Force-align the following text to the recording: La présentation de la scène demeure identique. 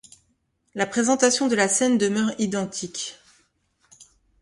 La 0.73 0.87
présentation 0.87 1.47
de 1.47 1.53
la 1.53 1.67
scène 1.67 1.99
demeure 1.99 2.31
identique. 2.39 3.19